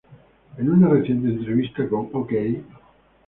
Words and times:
En 0.57 0.71
una 0.71 0.87
reciente 0.87 1.27
entrevista 1.27 1.87
con 1.87 2.09
"Ok! 2.13 2.33